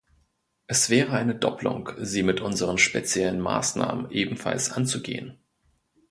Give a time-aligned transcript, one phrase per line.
[0.65, 5.37] Es wäre eine Dopplung, sie mit unseren speziellen Maßnahmen ebenfalls anzugehen.